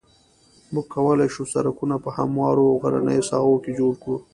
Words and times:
موږ 0.73 0.85
کولای 0.93 1.29
شو 1.35 1.43
سرکونه 1.53 1.95
په 2.03 2.09
هموارو 2.17 2.63
او 2.69 2.75
غرنیو 2.83 3.27
ساحو 3.29 3.55
کې 3.63 3.71
جوړ 3.79 3.93
کړو 4.01 4.17